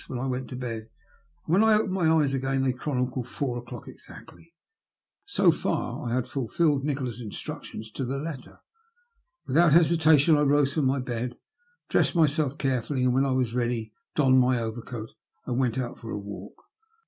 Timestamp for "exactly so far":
3.87-6.07